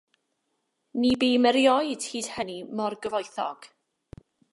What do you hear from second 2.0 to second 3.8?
hyd hynny mor gyfoethog.